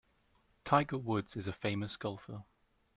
Tiger 0.65 0.97
Woods 0.97 1.35
is 1.35 1.45
a 1.45 1.53
famous 1.53 1.95
golfer. 1.95 2.43